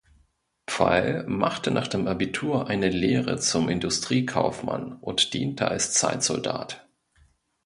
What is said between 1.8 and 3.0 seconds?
dem Abitur eine